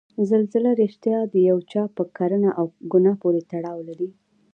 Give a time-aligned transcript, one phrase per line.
[0.29, 4.09] زلزله ریښتیا د یو چا په کړنه او ګناه پورې تړاو لري؟